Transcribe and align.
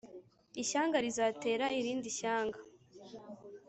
Ishyanga 0.63 0.97
rizatera 1.05 1.65
irindi 1.79 2.09
shyanga 2.17 2.59